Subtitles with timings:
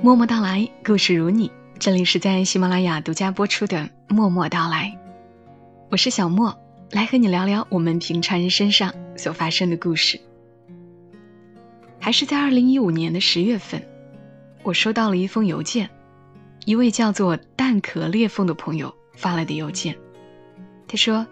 [0.00, 1.50] 默默到来，故事如你。
[1.78, 3.76] 这里是在喜马拉雅独家播出的
[4.08, 4.96] 《默默到来》，
[5.90, 6.58] 我是小莫，
[6.92, 10.18] 来和你聊聊我们平常人身上所发生的故事。
[12.00, 13.82] 还是在二零一五年的十月份，
[14.62, 15.90] 我收到了一封邮件，
[16.64, 19.94] 一位叫做蛋壳裂缝的朋友发来的邮件。
[20.88, 21.26] 他说：“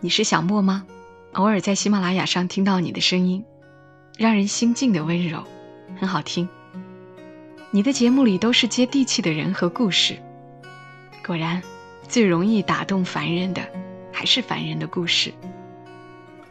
[0.00, 0.84] 你是小莫吗？
[1.32, 3.42] 偶尔在喜马拉雅上听到你的声音，
[4.18, 5.42] 让人心静的温柔，
[5.98, 6.46] 很好听。”
[7.72, 10.18] 你的节目里都是接地气的人和故事，
[11.26, 11.62] 果然，
[12.08, 13.66] 最容易打动凡人的
[14.12, 15.32] 还是凡人的故事。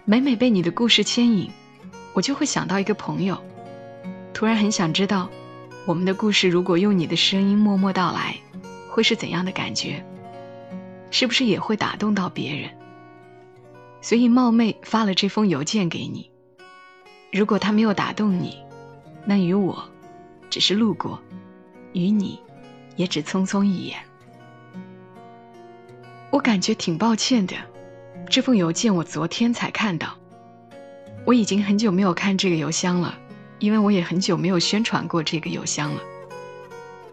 [0.05, 1.51] 每每被你的故事牵引，
[2.13, 3.37] 我就会想到一个朋友，
[4.33, 5.29] 突然很想知道，
[5.85, 8.35] 我们的故事如果用你的声音默默到来，
[8.89, 10.03] 会是怎样的感觉？
[11.11, 12.69] 是不是也会打动到别人？
[14.01, 16.31] 所以冒昧发了这封邮件给你。
[17.31, 18.57] 如果他没有打动你，
[19.25, 19.89] 那与我。
[20.49, 21.21] 只是路过，
[21.93, 22.39] 与你，
[22.95, 23.99] 也只匆匆一眼。
[26.31, 27.55] 我感觉挺抱歉的，
[28.27, 30.17] 这封邮件我昨天才看到。
[31.23, 33.15] 我已经很久没有看这个邮箱了，
[33.59, 36.01] 因为我也很久没有宣传过这个邮箱了。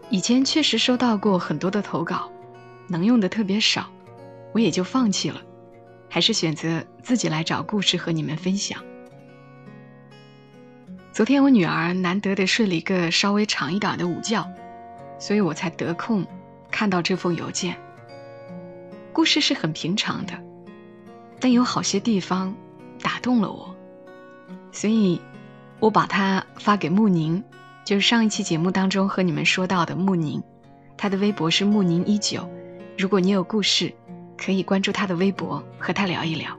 [0.09, 2.31] 以前确实收到过很多的投稿，
[2.87, 3.87] 能用的特别少，
[4.53, 5.41] 我也就放弃了，
[6.09, 8.83] 还是选择自己来找故事和你们分享。
[11.11, 14.47] 昨天我女儿难得的睡了一个稍微长一点的午觉，
[15.19, 16.25] 所以我才得空
[16.69, 17.75] 看到这封邮件。
[19.11, 20.33] 故事是很平常的，
[21.39, 22.55] 但有好些地方
[23.01, 23.75] 打动了我，
[24.71, 25.19] 所以
[25.79, 27.43] 我把它发给穆宁，
[27.83, 30.43] 就是上一期节目当中和你们说到的穆宁，
[30.95, 32.47] 他的微博是穆宁一九。
[32.95, 33.91] 如果你有故事，
[34.37, 36.57] 可以关注他的微博和他聊一聊。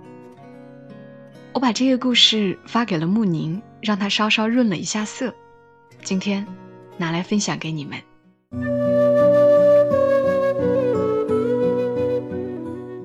[1.52, 3.62] 我把这个故事发给了穆宁。
[3.80, 5.32] 让他稍稍润了一下色，
[6.02, 6.44] 今天
[6.96, 8.02] 拿来分享给你们。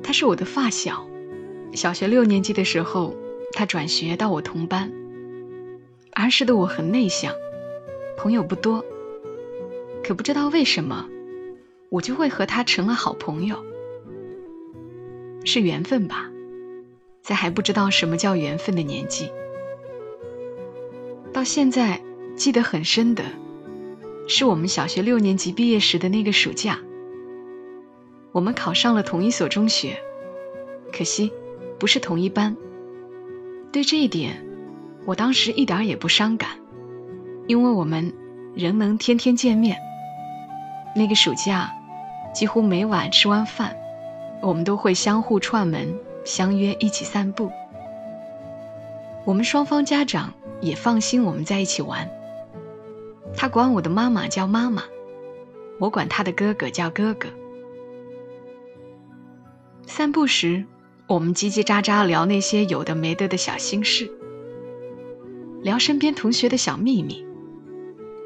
[0.02, 1.06] 他是我的发小，
[1.76, 3.16] 小学六年级的时候，
[3.54, 4.92] 他转学到我同班。
[6.14, 7.32] 儿时的我很内向，
[8.18, 8.84] 朋友不多，
[10.04, 11.08] 可不知道为什么，
[11.90, 13.64] 我就会和他成了好朋友。
[15.44, 16.30] 是缘分吧，
[17.22, 19.30] 在还不知道什么叫缘分的年纪。
[21.32, 22.00] 到现在
[22.36, 23.24] 记得很深的，
[24.28, 26.80] 是我们小学六年级毕业时的那个暑假。
[28.32, 29.98] 我们考上了同一所中学，
[30.92, 31.32] 可惜
[31.80, 32.56] 不是同一班。
[33.72, 34.46] 对这一点，
[35.06, 36.50] 我当时一点也不伤感，
[37.48, 38.14] 因为我们
[38.56, 39.78] 仍能天天见面。
[40.96, 41.72] 那个暑假，
[42.34, 43.76] 几乎每晚吃完饭，
[44.44, 45.92] 我们都会相互串门，
[46.24, 47.50] 相约一起散步。
[49.26, 50.32] 我们双方家长。
[50.62, 52.10] 也放心，我们在一起玩。
[53.36, 54.84] 他管我的妈妈叫妈妈，
[55.78, 57.28] 我管他的哥哥叫哥哥。
[59.86, 60.64] 散步时，
[61.06, 64.10] 我们叽叽喳喳聊那些有的没的的小心事，
[65.62, 67.26] 聊身边同学的小秘密。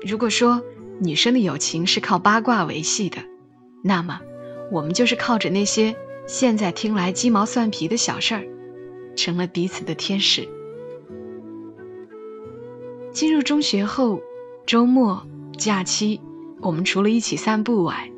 [0.05, 0.61] 如果说
[0.99, 3.17] 女生的友情是靠八卦维系的，
[3.84, 4.22] 那么
[4.72, 5.95] 我们就是靠着那些
[6.28, 8.46] 现在听来鸡毛蒜皮的小事儿，
[9.16, 10.46] 成了彼此的天使。
[13.14, 14.20] 进入中学后，
[14.66, 15.26] 周末、
[15.58, 16.20] 假期，
[16.60, 18.12] 我们除了一起散步外，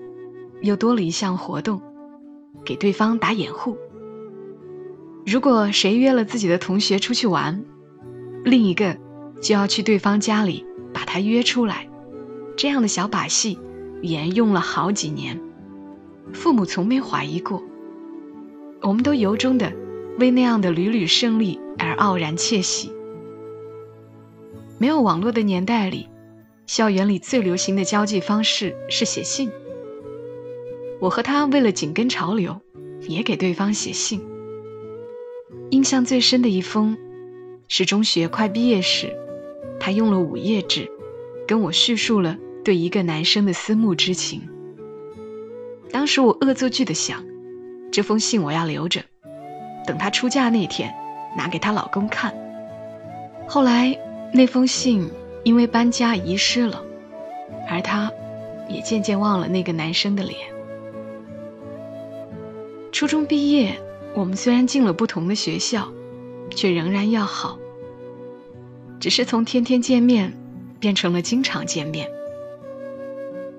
[0.62, 1.80] 又多了一项活动，
[2.66, 3.78] 给对方打掩护。
[5.24, 7.64] 如果谁约了自己的同学出去玩，
[8.44, 8.98] 另一个
[9.40, 11.88] 就要去对方家里把他约出来。
[12.58, 13.60] 这样的小把戏
[14.02, 15.40] 沿用了好几年，
[16.34, 17.62] 父母从没怀疑过。
[18.82, 19.72] 我们都由衷的
[20.20, 22.92] 为那样的屡屡胜利而傲然窃喜。
[24.78, 26.08] 没有网络的年代里，
[26.66, 29.52] 校园里最流行的交际方式是写信。
[31.02, 32.60] 我和他为了紧跟潮流，
[33.02, 34.22] 也给对方写信。
[35.72, 36.98] 印象最深的一封，
[37.68, 39.16] 是中学快毕业时，
[39.80, 40.90] 他用了五页纸，
[41.48, 44.42] 跟我叙述了对一个男生的思慕之情。
[45.92, 47.24] 当时我恶作剧的想，
[47.92, 49.02] 这封信我要留着，
[49.86, 50.94] 等她出嫁那天
[51.36, 52.34] 拿给她老公看。
[53.48, 53.98] 后来。
[54.32, 55.10] 那封信
[55.44, 56.84] 因为搬家遗失了，
[57.68, 58.12] 而他，
[58.68, 60.38] 也渐渐忘了那个男生的脸。
[62.92, 63.82] 初中毕业，
[64.14, 65.92] 我们虽然进了不同的学校，
[66.52, 67.58] 却仍然要好。
[69.00, 70.32] 只是从天天见面，
[70.80, 72.08] 变成了经常见面。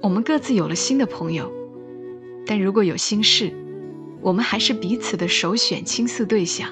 [0.00, 1.52] 我们各自有了新的朋友，
[2.46, 3.52] 但如果有心事，
[4.22, 6.68] 我们还是彼此的首选倾诉对象。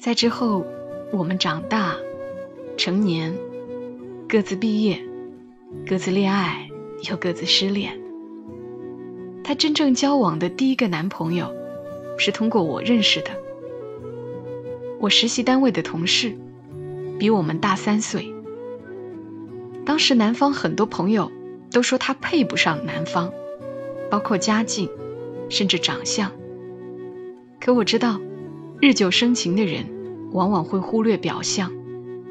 [0.00, 0.64] 在之后，
[1.12, 1.96] 我们长大、
[2.76, 3.34] 成年，
[4.28, 5.00] 各自毕业，
[5.86, 6.68] 各自恋爱，
[7.08, 7.98] 又各自失恋。
[9.44, 11.52] 她真正交往的第一个男朋友，
[12.18, 13.30] 是通过我认识的。
[15.00, 16.36] 我实习单位的同事，
[17.18, 18.32] 比我们大三岁。
[19.84, 21.30] 当时男方很多朋友
[21.70, 23.32] 都说他配不上男方，
[24.10, 24.88] 包括家境，
[25.48, 26.32] 甚至长相。
[27.60, 28.20] 可我知道，
[28.80, 29.84] 日久生情的人
[30.32, 31.72] 往往会忽略表象，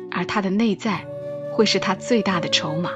[0.10, 1.06] 而他的内在
[1.54, 2.92] 会是他最大的筹码。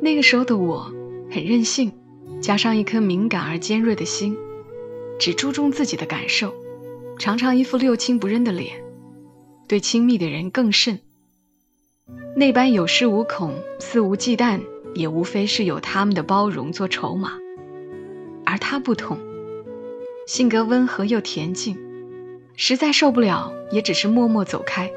[0.00, 0.92] 那个时候的我
[1.30, 1.92] 很任性，
[2.40, 4.36] 加上一颗敏感而尖锐的心，
[5.18, 6.54] 只注重自己的感受，
[7.18, 8.82] 常常一副六亲不认的脸，
[9.66, 11.00] 对亲密的人更甚。
[12.36, 14.60] 那般有恃无恐、肆无忌惮，
[14.94, 17.32] 也无非是有他们的包容做筹码，
[18.56, 19.18] 而他不同，
[20.26, 21.76] 性格温和又恬静，
[22.54, 24.90] 实在受不了，也只是默默走开。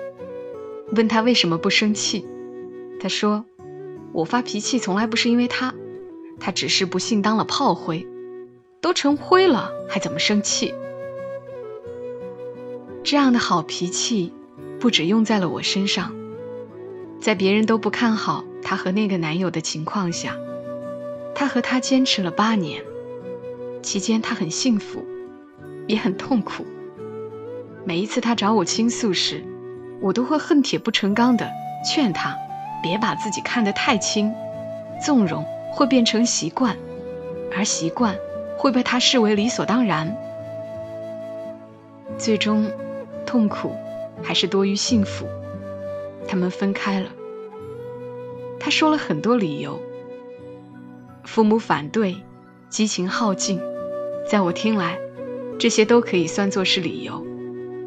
[0.96, 2.26] 问他为什么不生气，
[3.02, 3.44] 他说
[4.16, 5.76] ：“我发脾气从来不是因为他，
[6.40, 8.08] 他只是不幸当了炮灰，
[8.80, 10.74] 都成灰了，还怎么生气？”
[13.04, 14.32] 这样的好脾气，
[14.80, 16.16] 不止用在了我身上。
[17.20, 20.38] 在别人都不看好她和那个男友的情况下，
[21.36, 22.82] 她和他坚持了八年。
[23.90, 25.04] 期间，他很幸福，
[25.88, 26.64] 也很痛苦。
[27.84, 29.44] 每一次他找我倾诉时，
[30.00, 31.50] 我都会恨铁不成钢的
[31.84, 32.38] 劝他
[32.84, 34.32] 别把自己看得太轻，
[35.04, 36.78] 纵容会变成习惯，
[37.58, 38.16] 而习惯
[38.60, 40.16] 会被他视为理所当然。
[42.16, 42.72] 最终，
[43.26, 43.76] 痛苦
[44.22, 45.26] 还是多于幸福。
[46.28, 47.10] 他们分开了。
[48.60, 49.82] 他说了很多理由，
[51.24, 52.16] 父母反对，
[52.70, 53.60] 激情耗尽，
[54.30, 55.00] 在我听来，
[55.58, 57.26] 这些都可以算作是理由，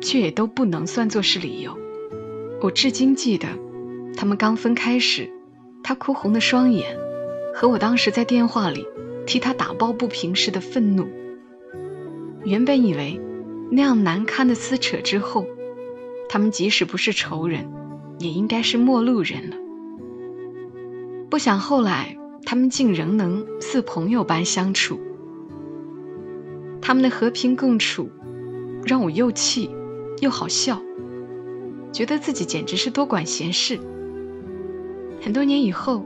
[0.01, 1.79] 却也都不能算作是理由。
[2.61, 3.47] 我至今记得，
[4.17, 5.31] 他们刚分开时，
[5.85, 6.99] 他哭红的双眼，
[7.55, 8.85] 和我当时在电话里
[9.25, 11.07] 替他打抱不平时的愤怒。
[12.43, 13.21] 原本以为，
[13.71, 15.47] 那样难堪的撕扯之后，
[16.29, 17.71] 他们即使不是仇人。
[18.19, 19.57] 也应该是陌路人了。
[21.29, 25.01] 不想后来他们竟仍能似朋友般相处。
[26.83, 28.11] 他们的和平共处，
[28.85, 29.71] 让我又气
[30.21, 30.83] 又好笑，
[31.93, 33.81] 觉得自己简直是多管闲事。
[35.23, 36.05] 很多年以后，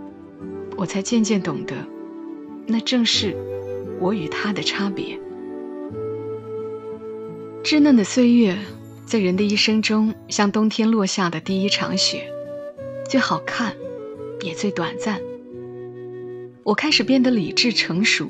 [0.76, 1.74] 我才渐渐懂得，
[2.66, 3.34] 那正是
[3.98, 5.18] 我与他的差别。
[7.64, 8.56] 稚嫩的岁月。
[9.06, 12.28] 在人的一生中，像冬天落下的第一场雪，
[13.08, 13.76] 最好看，
[14.40, 15.20] 也最短暂。
[16.64, 18.28] 我开始变得理智成熟，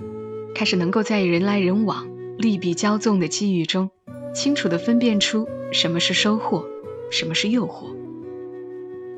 [0.54, 2.06] 开始能够在人来人往、
[2.38, 3.90] 利弊交纵的机遇中，
[4.34, 6.64] 清楚地分辨出什么是收获，
[7.10, 7.94] 什么是诱惑。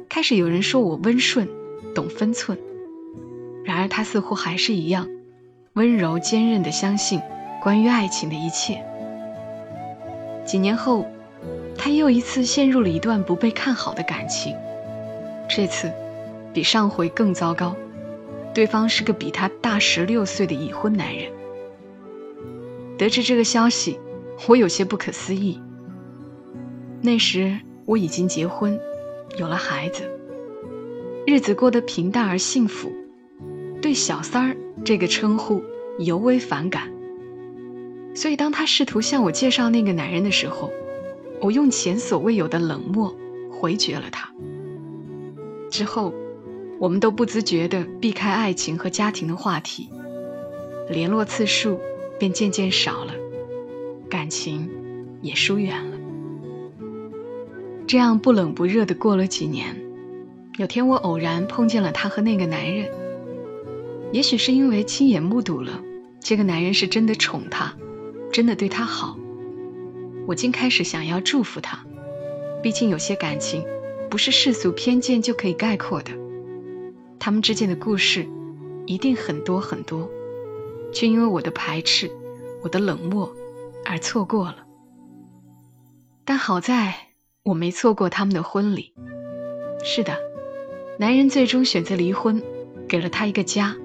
[0.08, 1.48] 开始有人说我温顺，
[1.94, 2.58] 懂分寸，
[3.64, 5.08] 然而他似乎还是一样，
[5.74, 7.20] 温柔坚韧地相信
[7.62, 8.84] 关于爱情的一切。
[10.44, 11.06] 几年后。
[11.80, 14.56] 他又一次陷入了一段不被看好的感情，
[15.48, 15.92] 这次
[16.52, 17.76] 比上回更糟糕。
[18.52, 21.30] 对方是个比他大十六岁的已婚男人。
[22.98, 23.98] 得知这个消息，
[24.48, 25.60] 我有些不可思议。
[27.00, 28.78] 那时我已经结婚，
[29.38, 30.02] 有了孩子，
[31.24, 32.90] 日子过得平淡而幸福，
[33.80, 35.62] 对“小三儿”这个称呼
[36.00, 36.92] 尤为反感。
[38.14, 40.72] 所以，当他试图向我介绍那个男人的时候，
[41.40, 43.14] 我用前所未有的冷漠
[43.48, 44.28] 回绝了他。
[45.70, 46.12] 之后，
[46.80, 49.88] 我们都不自觉地避开爱情和家庭的话题，
[50.90, 51.78] 联络次数
[52.18, 53.14] 便渐渐少了，
[54.08, 54.68] 感情
[55.22, 55.96] 也疏远了。
[57.86, 59.76] 这样不冷不热的过了几年，
[60.58, 62.90] 有天我偶然碰见了他和那个男人。
[64.12, 65.82] 也许是因为亲眼目睹了
[66.20, 67.74] 这个男人是真的宠她，
[68.32, 69.18] 真的对她好。
[70.26, 71.84] 我竟开始想要祝福他，
[72.62, 73.64] 毕竟有些感情
[74.10, 76.12] 不是世俗偏见就可以概括的。
[77.18, 78.26] 他们之间的故事
[78.86, 80.10] 一定很多很多，
[80.92, 82.10] 却因为我的排斥、
[82.62, 83.34] 我的冷漠
[83.84, 84.66] 而错过了。
[86.24, 86.94] 但好在
[87.44, 88.94] 我没错过他们的婚礼。
[89.82, 90.16] 是的，
[90.98, 92.42] 男人最终选择离婚，
[92.88, 93.76] 给了他一个家。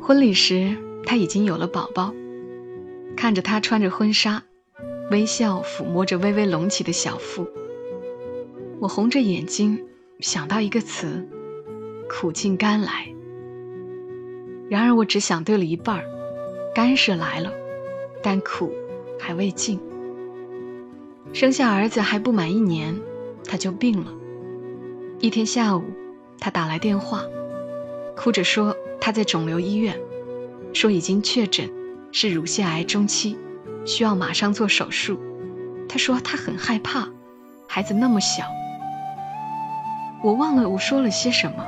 [0.00, 2.14] 婚礼时他已经有了宝宝，
[3.16, 4.42] 看着他穿着婚纱。
[5.10, 7.44] 微笑抚摸着微微隆起的小腹，
[8.78, 9.84] 我红着眼睛
[10.20, 11.28] 想到一个词：
[12.08, 13.12] 苦尽甘来。
[14.70, 16.04] 然而我只想对了一半儿，
[16.72, 17.50] 干是来了，
[18.22, 18.72] 但苦
[19.18, 19.80] 还未尽。
[21.32, 22.96] 生下儿子还不满一年，
[23.44, 24.12] 他就病了。
[25.18, 25.82] 一天下午，
[26.38, 27.24] 他打来电话，
[28.16, 29.98] 哭着说他在肿瘤医院，
[30.72, 31.68] 说已经确诊
[32.12, 33.36] 是乳腺癌中期，
[33.84, 35.18] 需要马上做手术。
[35.88, 37.08] 他说他很害怕，
[37.66, 38.44] 孩子那么小。
[40.22, 41.66] 我忘了我说了些什么，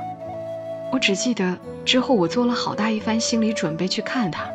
[0.93, 4.47] 我只记得之后我做了好大一番心理准备去看他。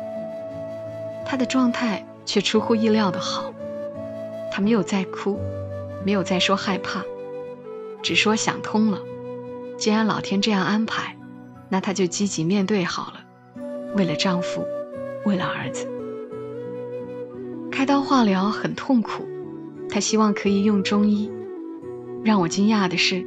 [1.25, 3.53] 他的状态却出乎意料的好，
[4.49, 5.37] 他没有再哭，
[6.05, 7.03] 没有再说害怕，
[8.01, 8.99] 只说想通了。
[9.77, 11.17] 既然老天这样安排，
[11.67, 13.19] 那他就积极面对好了。
[13.97, 14.65] 为了丈夫，
[15.25, 15.85] 为了儿子，
[17.69, 19.27] 开刀化疗很痛苦。
[19.89, 21.29] 他希望可以用中医。
[22.23, 23.25] 让我惊讶的是，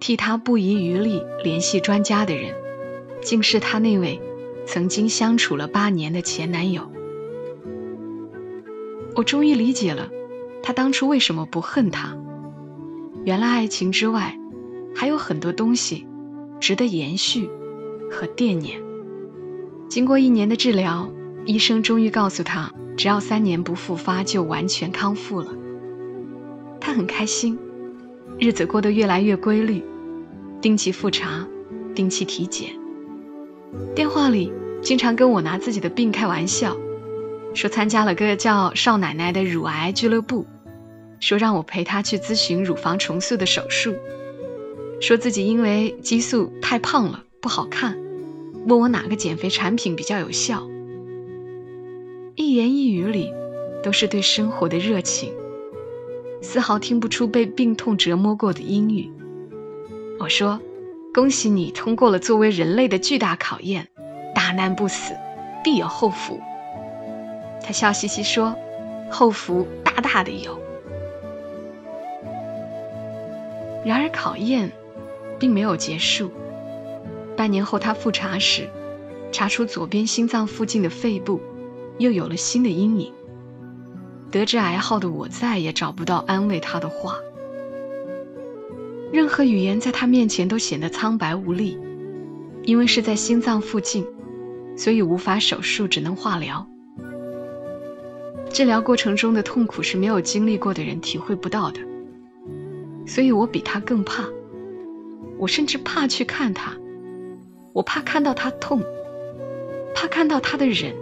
[0.00, 2.54] 替他不遗余力联系专家的人，
[3.22, 4.20] 竟是他那位
[4.66, 6.90] 曾经相处了八年的前男友。
[9.16, 10.08] 我终于理解了，
[10.62, 12.16] 他当初为什么不恨他。
[13.24, 14.38] 原来爱情之外，
[14.94, 16.06] 还有很多东西
[16.60, 17.50] 值得延续
[18.10, 18.80] 和惦念。
[19.88, 21.10] 经过一年的治疗，
[21.44, 25.52] 医生终于告诉他，只要三年不复发，就完全康复了。
[26.80, 27.58] 他很开心，
[28.40, 29.82] 日子过得越来越规律，
[30.60, 31.44] 定期复查，
[31.92, 32.70] 定期体检。
[33.96, 36.76] 电话里经常跟我拿自己的病开玩笑，
[37.52, 40.46] 说参加了个叫少奶奶的乳癌俱乐部，
[41.18, 43.96] 说让我陪她去咨询乳房重塑的手术，
[45.00, 47.98] 说自己因为激素太胖了不好看，
[48.68, 50.68] 问我哪个减肥产品比较有效。
[52.36, 53.32] 一言一语里
[53.82, 55.32] 都是对生活的热情。
[56.40, 59.10] 丝毫听不出被病痛折磨过的阴郁。
[60.20, 60.60] 我说
[61.14, 63.88] ：“恭喜你通过了作为人类的巨大考验，
[64.34, 65.14] 大难不死，
[65.64, 66.40] 必有后福。”
[67.62, 68.54] 他笑嘻嘻说
[69.10, 70.58] ：“后福大大的有。”
[73.84, 74.70] 然而考验
[75.38, 76.30] 并没有结束。
[77.36, 78.68] 半年后，他复查时，
[79.30, 81.40] 查出左边心脏附近的肺部
[81.98, 83.12] 又有了新的阴影。
[84.30, 87.18] 得知癌号的我再也找不到安慰他的话，
[89.12, 91.78] 任何语言在他面前都显得苍白无力。
[92.64, 94.06] 因为是在心脏附近，
[94.76, 96.66] 所以无法手术，只能化疗。
[98.50, 101.80] 治疗过程中的痛苦是没有经历过的人体会不到的，
[103.06, 104.24] 所以我比他更怕。
[105.38, 106.76] 我甚至怕去看他，
[107.72, 108.82] 我怕看到他痛，
[109.94, 110.94] 怕看到他的忍，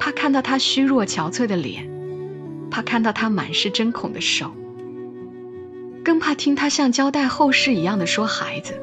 [0.00, 1.88] 怕看到他虚弱憔悴的脸。
[2.70, 4.50] 怕看到他满是针孔的手，
[6.04, 8.74] 更怕听他像交代后事一样的说孩子。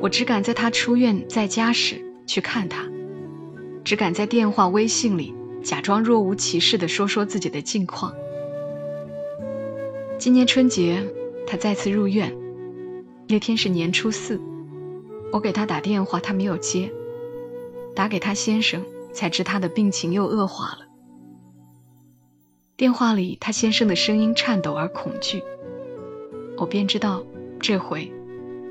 [0.00, 2.84] 我只敢在他出院在家时去看他，
[3.84, 8.12] 只敢在电话、微信里假装若无其事的说说自己的近况。
[10.18, 11.04] 今年春节，
[11.46, 12.32] 他再次入院，
[13.28, 14.40] 那天是年初四，
[15.32, 16.92] 我给他打电话，他没有接，
[17.94, 20.91] 打给他先生，才知他的病情又恶化了。
[22.82, 25.40] 电话里，他先生的声音颤抖而恐惧，
[26.56, 27.24] 我便知道，
[27.60, 28.10] 这回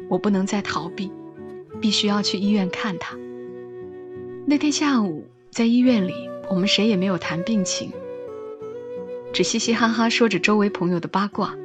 [0.09, 1.09] 我不能再逃避，
[1.79, 3.15] 必须要去医院看他。
[4.45, 7.89] 那天下午在医院里，我们谁也没有谈病情，
[9.31, 11.55] 只嘻嘻哈哈说着周围朋友的八卦。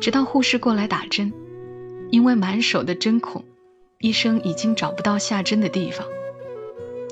[0.00, 1.32] 直到护士过来打针，
[2.10, 3.44] 因为满手的针孔，
[4.00, 6.04] 医生已经找不到下针的地方。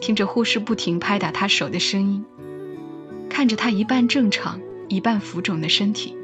[0.01, 2.25] 听着护士不停拍打他手的声音。
[3.39, 6.19] 看着他一半正常、一半浮肿的身体，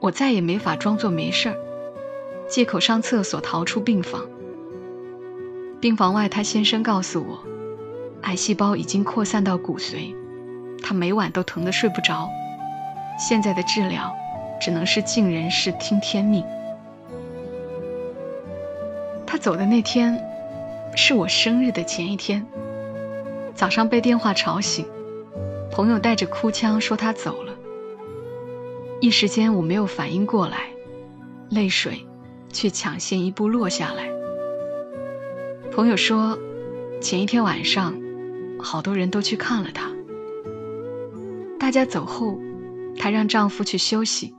[0.00, 1.56] 我再也没法装作没事儿，
[2.46, 4.22] 借口上厕所逃出病房。
[5.80, 7.42] 病房外，他先生告诉我，
[8.20, 10.14] 癌细胞已经扩散到骨髓，
[10.82, 12.28] 他每晚都疼得睡不着。
[13.18, 14.14] 现在的治疗
[14.60, 16.44] 只能是尽人事听天命。
[19.26, 20.22] 他走的那天，
[20.96, 22.46] 是我生日的前一天，
[23.54, 24.84] 早上被电话吵醒。
[25.74, 27.52] 朋友带着哭腔说他走了，
[29.00, 30.68] 一时间我没有反应过来，
[31.50, 32.06] 泪水
[32.48, 34.08] 却抢先一步落下来。
[35.72, 36.38] 朋友说，
[37.00, 37.92] 前一天晚上，
[38.60, 39.90] 好多人都去看了他。
[41.58, 42.38] 大家走后，
[42.96, 44.32] 她让丈夫去休息，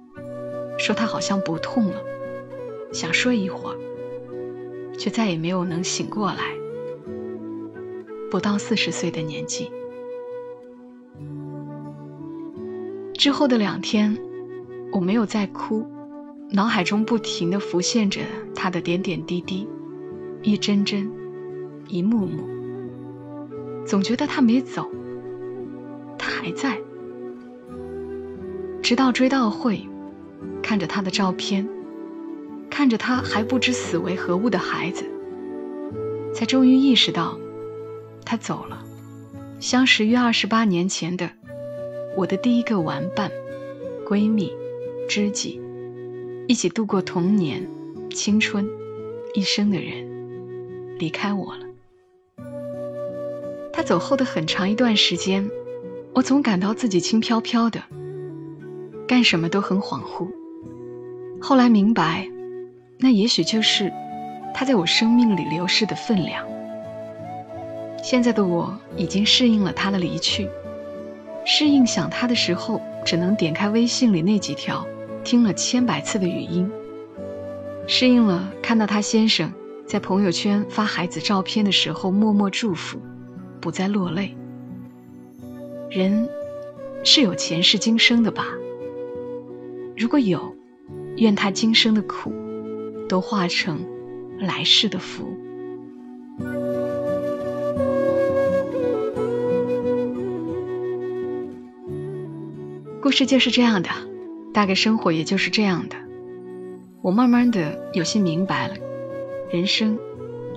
[0.77, 2.01] 说她好像不痛了，
[2.93, 3.77] 想睡一会儿，
[4.97, 6.55] 却再也没有能醒过来。
[8.31, 9.69] 不到四十岁的年纪。
[13.25, 14.15] 之后的两天，
[14.91, 15.83] 我没有再哭，
[16.51, 18.21] 脑海中不停的浮现着
[18.53, 19.67] 他的点点滴滴，
[20.43, 21.09] 一帧帧，
[21.87, 22.47] 一幕幕。
[23.83, 24.87] 总觉得他没走，
[26.19, 26.77] 他还在。
[28.83, 29.83] 直到追悼会，
[30.61, 31.67] 看着他的照片，
[32.69, 35.03] 看着他还不知死为何物的孩子，
[36.31, 37.35] 才终于意识到，
[38.23, 38.85] 他走了。
[39.59, 41.27] 相识于二十八年前的
[42.15, 43.29] 我的第一个玩伴、
[44.07, 44.51] 闺蜜、
[45.09, 45.61] 知己，
[46.47, 47.67] 一起度过童年、
[48.09, 48.67] 青春、
[49.33, 51.65] 一生的人，离开我了。
[53.73, 55.51] 他走后的很长一段时间，
[56.13, 57.83] 我总感到自己轻飘飘的，
[59.05, 60.29] 干什么都很恍惚。
[61.41, 62.29] 后来明白，
[62.97, 63.91] 那也许就是
[64.53, 66.47] 他在我生命里流逝的分量。
[68.01, 70.47] 现在的我已经适应了他的离去，
[71.45, 74.85] 适应想他的时候只能点开微信里那几条
[75.23, 76.69] 听了千百次的语音，
[77.87, 79.51] 适应了看到他先生
[79.85, 82.99] 在朋友圈发孩子照片的时候默默祝福，
[83.61, 84.35] 不再落泪。
[85.89, 86.27] 人
[87.03, 88.47] 是有前世今生的吧？
[89.95, 90.55] 如果有，
[91.17, 92.33] 愿他今生的苦
[93.07, 93.85] 都化成
[94.39, 95.27] 来世的福。
[103.05, 103.89] 故事就是这样的，
[104.51, 105.95] 大概生活也就是这样的。
[107.03, 108.73] 我慢慢的有些明白了，
[109.51, 109.99] 人生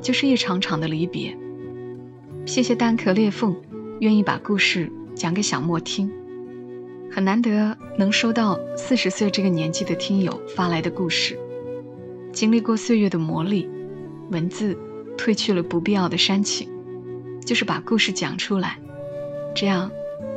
[0.00, 1.37] 就是一场场的离别。
[2.47, 3.55] 谢谢蛋壳裂缝，
[4.00, 6.11] 愿意把故事讲给小莫听。
[7.11, 11.38] 很难得能收到四十岁这个年纪的听友发来的故事，
[12.33, 13.69] 经历过岁月的磨砺，
[14.31, 14.75] 文字
[15.19, 16.67] 褪去了不必要的煽情，
[17.45, 18.78] 就是把故事讲出来，
[19.55, 19.90] 这样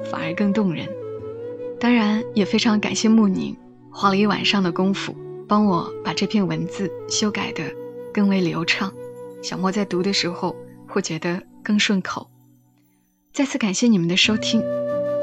[0.03, 0.85] 反而更动人。
[1.81, 3.57] 当然也非常感谢穆宁，
[3.91, 5.15] 花了一晚上的功夫
[5.47, 7.63] 帮我把这篇文字修改的
[8.13, 8.93] 更为流畅，
[9.41, 10.55] 小莫在读的时候
[10.87, 12.29] 会觉得更顺口。
[13.33, 14.61] 再次感谢你们的收听，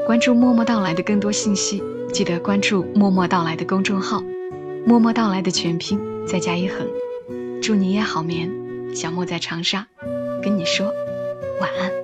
[0.05, 4.21] 关注默默到来的更多信息，记得关注默默到来的公众号，
[4.85, 6.85] 默默到来的全拼再加一横。
[7.61, 8.51] 祝你也好眠，
[8.93, 9.87] 小莫在长沙，
[10.43, 10.87] 跟你说
[11.61, 11.98] 晚安。